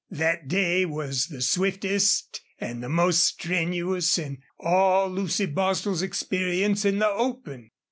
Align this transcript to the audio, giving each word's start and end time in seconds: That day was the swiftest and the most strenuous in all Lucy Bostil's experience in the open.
That 0.09 0.47
day 0.47 0.83
was 0.83 1.27
the 1.27 1.43
swiftest 1.43 2.41
and 2.59 2.81
the 2.81 2.89
most 2.89 3.23
strenuous 3.23 4.17
in 4.17 4.39
all 4.59 5.07
Lucy 5.07 5.45
Bostil's 5.45 6.01
experience 6.01 6.85
in 6.85 6.97
the 6.97 7.07
open. 7.09 7.69